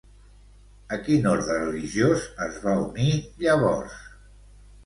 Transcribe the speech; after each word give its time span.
A 0.97 0.97
quin 1.07 1.27
orde 1.33 1.57
religiós 1.59 2.25
es 2.47 2.57
va 2.65 2.75
unir 2.87 3.13
llavors? 3.45 4.01